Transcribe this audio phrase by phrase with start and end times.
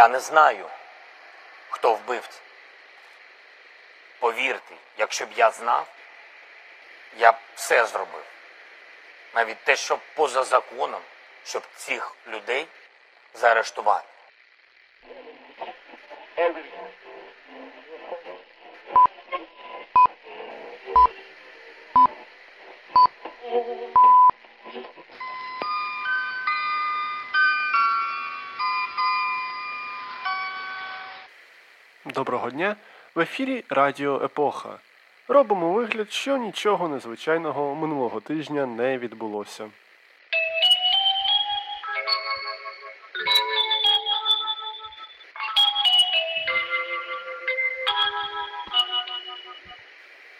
[0.00, 0.66] Я не знаю,
[1.70, 2.40] хто вбивця.
[4.18, 5.86] Повірте, якщо б я знав,
[7.18, 8.24] я б все зробив.
[9.34, 11.02] Навіть те, що поза законом,
[11.44, 12.66] щоб цих людей
[13.34, 14.08] заарештувати.
[32.20, 32.76] Доброго дня!
[33.14, 34.78] В ефірі Радіо Епоха.
[35.28, 39.70] Робимо вигляд, що нічого незвичайного минулого тижня не відбулося.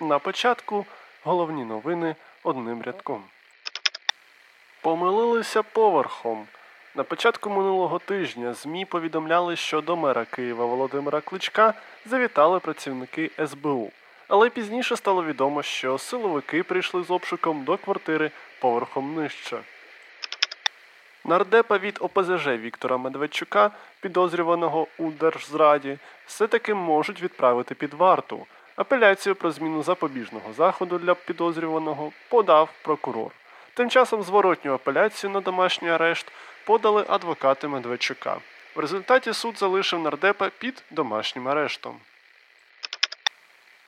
[0.01, 0.87] На початку
[1.25, 3.25] головні новини одним рядком.
[4.81, 6.47] Помилилися поверхом.
[6.95, 11.75] На початку минулого тижня ЗМІ повідомляли, що до мера Києва Володимира Кличка
[12.07, 13.91] завітали працівники СБУ.
[14.29, 19.59] Але пізніше стало відомо, що силовики прийшли з обшуком до квартири поверхом нижче.
[21.25, 23.71] Нардепа від ОПЗЖ Віктора Медведчука,
[24.01, 28.47] підозрюваного у держзраді, все-таки можуть відправити під варту.
[28.77, 33.31] Апеляцію про зміну запобіжного заходу для підозрюваного подав прокурор.
[33.75, 36.33] Тим часом зворотню апеляцію на домашній арешт
[36.71, 38.37] подали адвокати Медведчука.
[38.75, 41.97] В результаті суд залишив нардепа під домашнім арештом.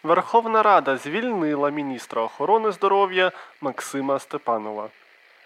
[0.02, 4.88] Верховна Рада звільнила міністра охорони здоров'я Максима Степанова.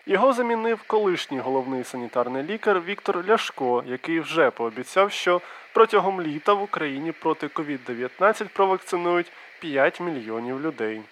[0.06, 5.40] Його замінив колишній головний санітарний лікар Віктор Ляшко, який вже пообіцяв, що
[5.72, 11.02] протягом літа в Україні проти COVID-19 провакцинують 5 мільйонів людей.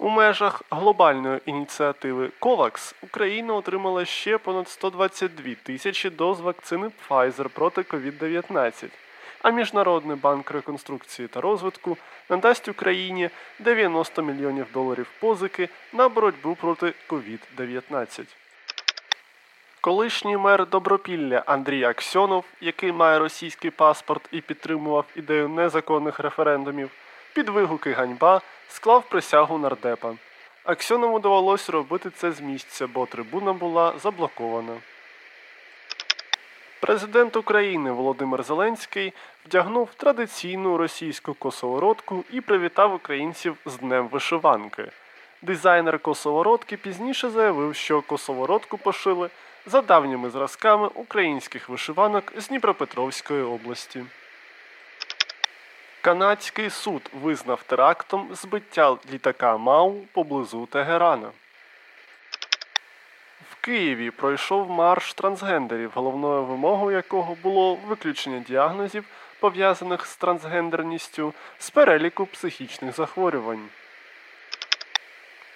[0.00, 7.80] У межах глобальної ініціативи COVAX Україна отримала ще понад 122 тисячі доз вакцини Pfizer проти
[7.80, 8.88] COVID-19,
[9.42, 11.96] а Міжнародний банк реконструкції та розвитку
[12.30, 18.24] надасть Україні 90 мільйонів доларів позики на боротьбу проти COVID-19.
[19.80, 26.90] Колишній мер Добропілля Андрій Аксьонов, який має російський паспорт і підтримував ідею незаконних референдумів,
[27.38, 30.14] під вигуки ганьба склав присягу нардепа.
[30.64, 34.76] Аксьонову довелось робити це з місця, бо трибуна була заблокована.
[36.80, 39.12] Президент України Володимир Зеленський
[39.46, 44.90] вдягнув традиційну російську косоворотку і привітав українців з Днем Вишиванки.
[45.42, 49.30] Дизайнер косоворотки пізніше заявив, що косоворотку пошили
[49.66, 54.04] за давніми зразками українських вишиванок з Дніпропетровської області.
[56.00, 61.30] Канадський суд визнав терактом збиття літака МАУ поблизу Тегерана.
[63.50, 69.04] В Києві пройшов марш трансгендерів, головною вимогою якого було виключення діагнозів,
[69.40, 73.68] пов'язаних з трансгендерністю з переліку психічних захворювань.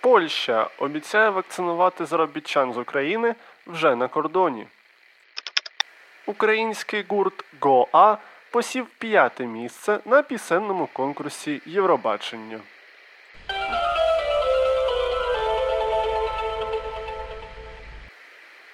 [0.00, 3.34] Польща обіцяє вакцинувати заробітчан з України
[3.66, 4.66] вже на кордоні.
[6.26, 8.18] Український гурт ГОА
[8.52, 12.60] посів п'яте місце на пісенному конкурсі Євробачення.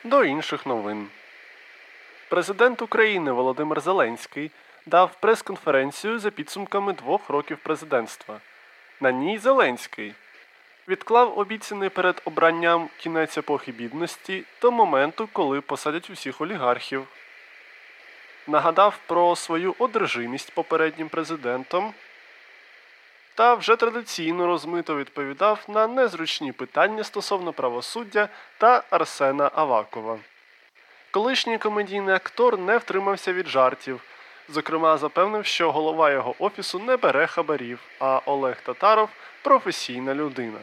[0.04, 1.06] До інших новин.
[2.28, 4.50] Президент України Володимир Зеленський
[4.86, 8.40] дав прес-конференцію за підсумками двох років президентства.
[9.00, 10.14] На ній Зеленський
[10.88, 17.06] відклав обіцяний перед обранням кінець епохи бідності до моменту, коли посадять усіх олігархів
[18.48, 21.94] нагадав про свою одержимість попереднім президентом
[23.34, 28.28] та вже традиційно розмито відповідав на незручні питання стосовно правосуддя
[28.58, 30.18] та Арсена Авакова.
[31.10, 34.00] Колишній комедійний актор не втримався від жартів.
[34.48, 39.08] Зокрема, запевнив, що голова його офісу не бере хабарів, а Олег Татаров
[39.42, 40.58] професійна людина.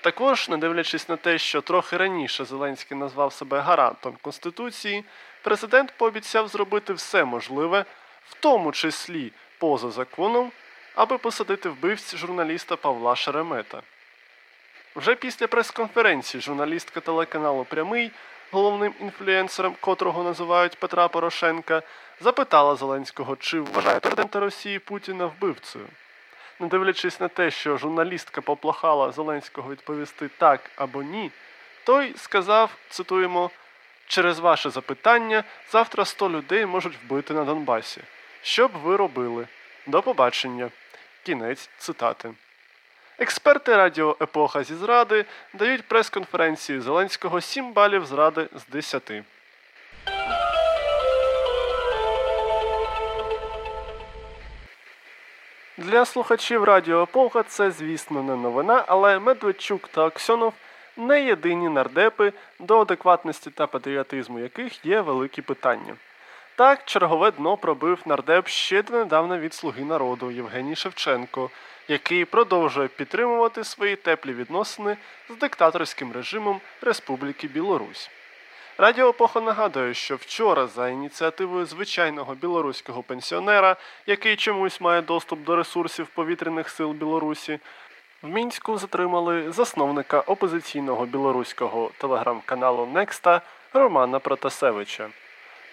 [0.00, 5.04] Також, не дивлячись на те, що трохи раніше Зеленський назвав себе гарантом Конституції,
[5.48, 7.84] президент пообіцяв зробити все можливе,
[8.24, 10.52] в тому числі поза законом,
[10.94, 13.82] аби посадити вбивць журналіста Павла Шеремета.
[14.96, 18.10] Вже після прес-конференції журналістка телеканалу Прямий,
[18.50, 21.82] головним інфлюенсером, котрого називають Петра Порошенка,
[22.20, 25.86] запитала Зеленського, чи вважає президента Росії Путіна вбивцею.
[26.60, 31.30] Не дивлячись на те, що журналістка поплахала Зеленського відповісти так або ні,
[31.84, 33.50] той сказав, цитуємо,
[34.08, 38.00] Через ваше запитання завтра 100 людей можуть вбити на Донбасі.
[38.42, 39.46] Що б ви робили?
[39.86, 40.70] До побачення.
[41.22, 42.34] Кінець цитати.
[43.18, 49.12] Експерти Радіо Епоха зі зради дають прес-конференції Зеленського 7 балів зради з 10.
[55.76, 60.54] Для слухачів Радіо Епоха це, звісно, не новина, але Медведчук та Аксьонов–
[60.98, 65.94] не єдині нардепи, до адекватності та патріотизму яких є великі питання.
[66.56, 71.50] Так, чергове дно пробив нардеп ще донедавна від Слуги народу Євгеній Шевченко,
[71.88, 74.96] який продовжує підтримувати свої теплі відносини
[75.30, 78.10] з диктаторським режимом Республіки Білорусь.
[78.78, 85.56] Радіо Епоха нагадує, що вчора за ініціативою звичайного білоруського пенсіонера, який чомусь має доступ до
[85.56, 87.58] ресурсів повітряних сил Білорусі,
[88.22, 93.40] в мінську затримали засновника опозиційного білоруського телеграм-каналу Некста
[93.72, 95.08] Романа Протасевича.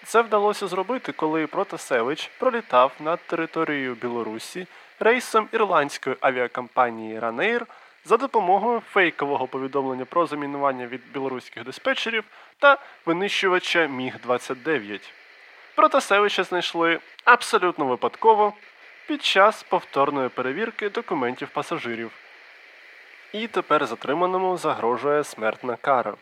[0.04, 4.66] Це вдалося зробити, коли Протасевич пролітав над територією Білорусі
[5.00, 7.66] рейсом ірландської авіакомпанії Ранейр
[8.04, 12.24] за допомогою фейкового повідомлення про замінування від білоруських диспетчерів
[12.58, 15.00] та винищувача Міг-29.
[15.74, 18.52] Протасевича знайшли абсолютно випадково
[19.06, 22.10] під час повторної перевірки документів пасажирів.
[23.32, 26.14] І тепер затриманому загрожує смертна кара.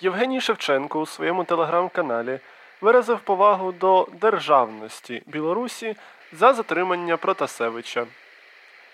[0.00, 2.38] Євгеній Шевченко у своєму телеграм-каналі
[2.80, 5.96] виразив повагу до державності Білорусі
[6.32, 8.06] за затримання Протасевича.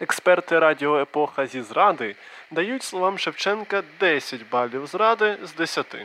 [0.01, 2.17] Експерти Радіо Епоха зі зради
[2.51, 5.97] дають словам Шевченка 10 балів зради з 10.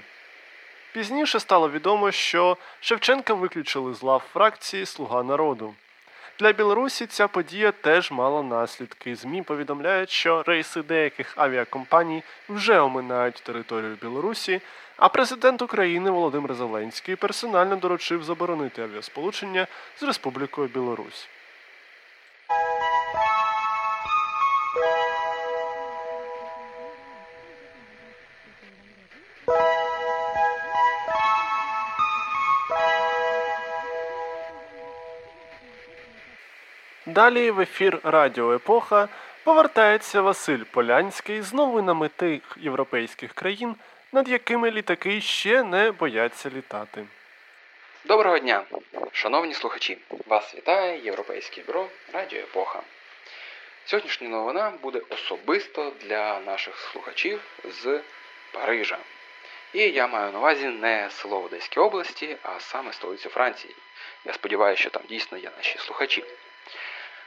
[0.94, 5.76] Пізніше стало відомо, що Шевченка виключили з лав фракції Слуга народу.
[6.40, 9.16] Для Білорусі ця подія теж мала наслідки.
[9.16, 14.62] ЗМІ повідомляють, що рейси деяких авіакомпаній вже оминають територію Білорусі,
[14.98, 19.68] а президент України Володимир Зеленський персонально доручив заборонити авіасполучення
[20.00, 21.28] з Республікою Білорусь.
[37.14, 39.08] Далі в ефір Радіо Епоха
[39.44, 43.76] повертається Василь Полянський з новинами тих європейських країн,
[44.12, 47.06] над якими літаки ще не бояться літати.
[48.06, 48.64] Доброго дня,
[49.12, 49.98] шановні слухачі!
[50.28, 52.82] Вас вітає Європейське бюро Радіо Епоха.
[53.86, 58.02] Сьогоднішня новина буде особисто для наших слухачів з
[58.54, 58.98] Парижа.
[59.74, 63.76] І я маю на увазі не село Одеській області, а саме столицю Франції.
[64.26, 66.24] Я сподіваюся, що там дійсно є наші слухачі.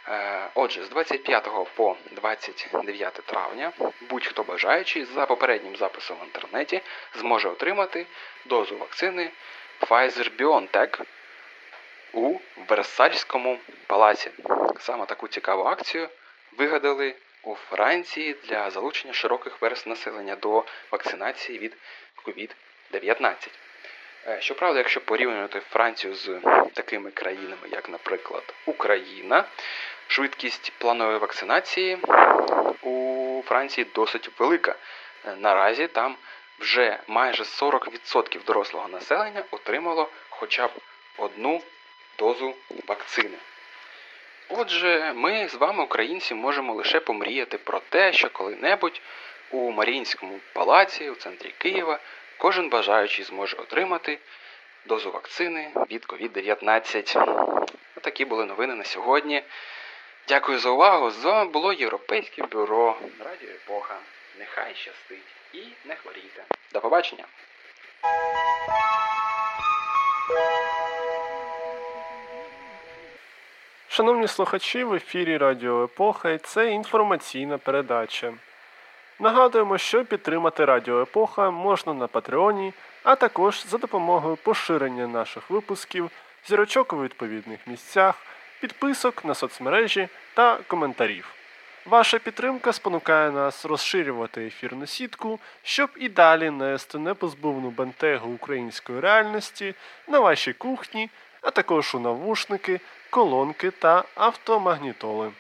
[0.09, 6.81] Е, Отже, з 25 по 29 травня будь-хто бажаючий за попереднім записом в інтернеті
[7.15, 8.07] зможе отримати
[8.45, 9.31] дозу вакцини
[9.81, 11.01] Pfizer-BioNTech
[12.13, 12.39] у
[12.69, 14.31] Версальському палаці.
[14.81, 16.09] Саме таку цікаву акцію
[16.57, 21.77] вигадали у Франції для залучення широких верст населення до вакцинації від
[22.25, 23.49] COVID-19.
[24.29, 26.41] Е, Щоправда, якщо порівнювати Францію з
[26.75, 29.45] такими країнами, як, наприклад, Україна,
[30.07, 31.99] швидкість планової вакцинації
[32.83, 34.75] у Франції досить велика.
[35.27, 36.17] Е, Наразі там
[36.59, 40.71] вже майже 40% дорослого населення отримало хоча б
[41.17, 41.63] одну
[42.19, 42.55] дозу
[42.87, 43.37] вакцини.
[44.49, 49.01] Отже, ми з вами, українці, можемо лише помріяти про те, що коли-небудь
[49.51, 51.99] у Маріїнському палаці у центрі Києва
[52.39, 54.19] кожен бажаючий зможе отримати
[54.85, 57.77] дозу вакцини від COVID-19.
[58.01, 59.43] Такі були новини на сьогодні.
[60.29, 61.11] Дякую за увагу.
[61.11, 63.97] З вами було Європейське бюро Радіо Епоха.
[64.39, 65.19] Нехай щастить
[65.53, 66.45] і не хворійте.
[66.73, 67.25] До побачення!
[73.89, 78.35] Шановні слухачі, в ефірі Радіо Епоха і це інформаційна передача.
[79.19, 86.11] Нагадуємо, що підтримати Радіо Епоха можна на Патреоні, а також за допомогою поширення наших випусків,
[86.47, 88.15] зірочок у відповідних місцях,
[88.61, 91.29] підписок на соцмережі та коментарів.
[91.87, 99.75] Ваша підтримка спонукає нас розширювати ефірну сітку, щоб і далі нести непозбувну бентегу української реальності
[100.09, 101.11] на вашій кухні,
[101.43, 102.81] а також у навушники,
[103.11, 105.31] колонки та автомагнітоли.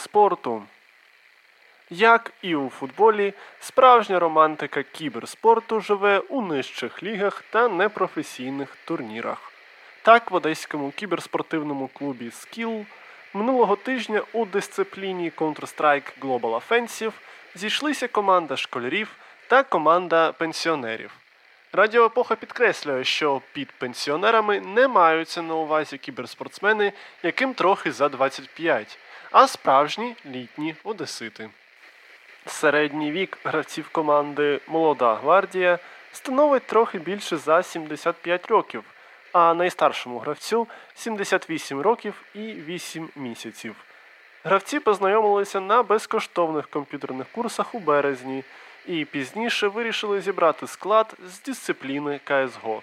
[0.00, 0.62] Спорту.
[1.90, 9.52] Як і у футболі, справжня романтика кіберспорту живе у нижчих лігах та непрофесійних турнірах.
[10.02, 12.86] Так, в одеському кіберспортивному клубі Skill
[13.34, 17.12] минулого тижня у дисципліні Counter-Strike Global Offensive
[17.54, 19.16] зійшлися команда школярів
[19.48, 21.10] та команда пенсіонерів.
[21.72, 26.92] Радіо Епоха підкреслює, що під пенсіонерами не маються на увазі кіберспортсмени,
[27.22, 28.98] яким трохи за 25,
[29.30, 31.50] а справжні літні одесити.
[32.46, 35.78] Середній вік гравців команди Молода гвардія
[36.12, 38.84] становить трохи більше за 75 років,
[39.32, 43.76] а найстаршому гравцю 78 років і 8 місяців.
[44.44, 48.44] Гравці познайомилися на безкоштовних комп'ютерних курсах у березні
[48.86, 52.80] і пізніше вирішили зібрати склад з дисципліни CSGO.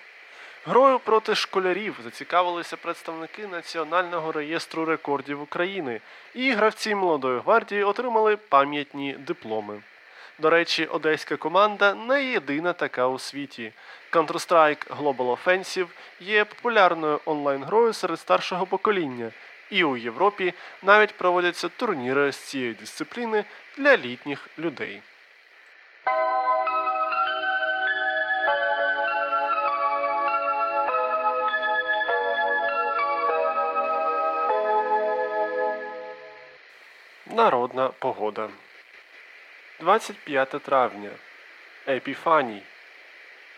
[0.66, 6.02] Грою проти школярів зацікавилися представники Національного реєстру рекордів України,
[6.34, 9.82] і гравці молодої гвардії отримали пам'ятні дипломи.
[10.40, 13.72] До речі, одеська команда не єдина така у світі.
[14.12, 15.88] Counter-Strike Global Offensive
[16.20, 19.32] є популярною онлайн-грою серед старшого покоління,
[19.70, 23.46] і у Європі навіть проводяться турніри з цієї дисципліни
[23.78, 25.02] для літніх людей.
[37.48, 38.50] Народна погода.
[39.80, 41.10] 25 травня.
[41.88, 42.62] Епіфаній.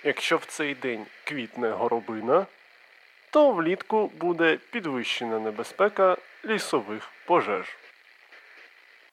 [0.04, 2.46] Якщо в цей день квітне горобина,
[3.30, 7.66] то влітку буде підвищена небезпека лісових пожеж.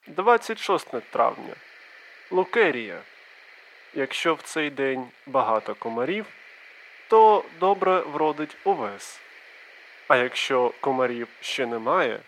[0.06, 1.54] 26 травня.
[2.30, 3.00] Лукерія.
[3.95, 6.26] Якщо в цей день багато комарів,
[7.09, 9.21] то добре вродить овес.
[10.09, 12.21] А якщо комарів ще немає,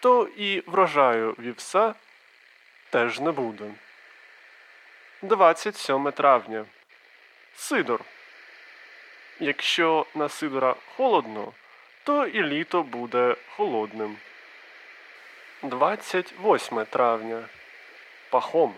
[0.00, 1.94] то і врожаю вівса
[2.90, 3.70] теж не буде.
[5.22, 6.64] 27 травня.
[7.54, 8.04] Сидор.
[9.40, 11.52] Якщо на Сидора холодно,
[12.04, 14.16] то і літо буде холодним.
[15.62, 17.44] 28 травня.
[18.30, 18.74] Пахом.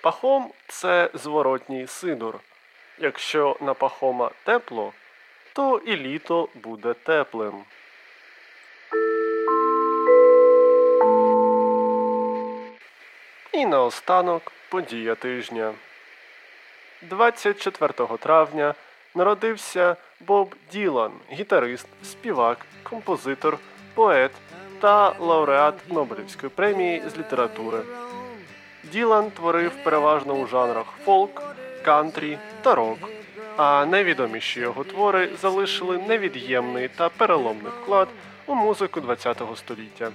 [0.00, 2.40] Пахом це зворотній сидор.
[2.98, 4.92] Якщо на пахома тепло,
[5.52, 7.64] то і літо буде теплим.
[13.56, 15.72] І наостанок подія тижня.
[17.02, 18.74] 24 травня
[19.14, 23.58] народився Боб Ділан, гітарист, співак, композитор,
[23.94, 24.30] поет
[24.80, 27.78] та лауреат Нобелівської премії з літератури.
[28.84, 31.42] Ділан творив переважно у жанрах фолк,
[31.84, 32.98] кантрі та рок,
[33.56, 38.08] а найвідоміші його твори залишили невід'ємний та переломний вклад
[38.46, 40.10] у музику ХХ століття.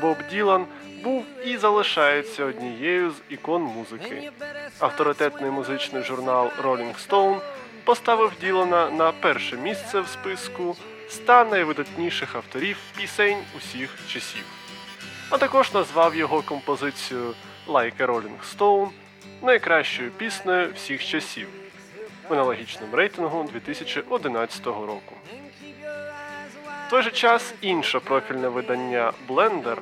[0.00, 0.66] Боб Ділан
[1.02, 4.30] був і залишається однією з ікон музики.
[4.78, 7.40] Авторитетний музичний журнал Rolling Stone
[7.84, 10.76] поставив Ділана на перше місце в списку
[11.08, 14.44] 100 найвидатніших авторів пісень усіх часів,
[15.30, 17.34] а також назвав його композицію
[17.68, 18.88] Like a Rolling Stone
[19.42, 21.48] найкращою піснею всіх часів
[22.28, 25.14] в аналогічному рейтингу 2011 року.
[26.90, 29.76] Той же час інше профільне видання Blender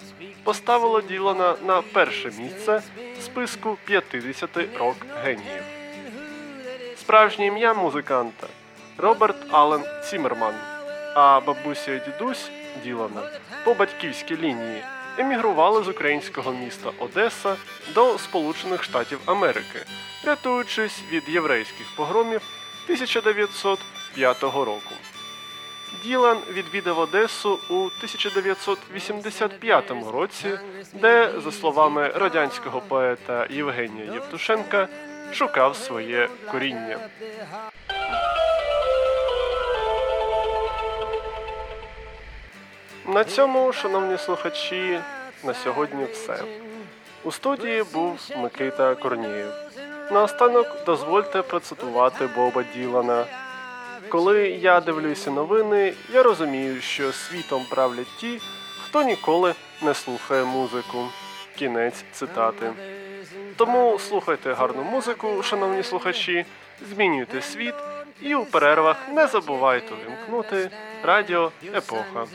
[0.44, 2.82] поставило Ділана на перше місце
[3.18, 5.62] в списку 50 рок геніїв.
[6.96, 8.46] Справжнє ім'я музиканта
[8.98, 10.54] Роберт Аллен Цімерман,
[11.14, 12.50] а бабуся і дідусь
[12.84, 13.22] Ділана
[13.64, 14.82] по батьківській лінії
[15.18, 17.56] емігрували з українського міста Одеса
[17.94, 19.86] до Сполучених Штатів Америки,
[20.24, 22.40] рятуючись від єврейських погромів
[22.86, 24.94] 1905 року.
[26.04, 30.58] Ділан відвідав Одесу у 1985 році,
[30.92, 34.88] де, за словами радянського поета Євгенія Євтушенка,
[35.32, 36.98] шукав своє коріння.
[43.06, 45.00] На цьому, шановні слухачі,
[45.44, 46.38] на сьогодні все.
[47.24, 49.52] У студії був Микита Корнієв.
[50.10, 53.24] Наостанок дозвольте процитувати Боба Ділана.
[54.12, 58.40] Коли я дивлюся новини, я розумію, що світом правлять ті,
[58.84, 61.08] хто ніколи не слухає музику.
[61.58, 62.72] Кінець цитати.
[63.56, 66.44] Тому слухайте гарну музику, шановні слухачі,
[66.90, 67.74] змінюйте світ
[68.20, 70.70] і у перервах не забувайте вимкнути
[71.02, 72.26] радіо Епоха.